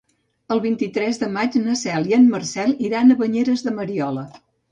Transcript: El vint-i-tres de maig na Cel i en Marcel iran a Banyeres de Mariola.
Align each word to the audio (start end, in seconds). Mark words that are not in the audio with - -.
El 0.53 0.61
vint-i-tres 0.61 1.19
de 1.23 1.27
maig 1.33 1.57
na 1.65 1.75
Cel 1.83 2.09
i 2.13 2.17
en 2.19 2.25
Marcel 2.31 2.73
iran 2.89 3.17
a 3.17 3.21
Banyeres 3.23 3.65
de 3.67 3.77
Mariola. 3.79 4.27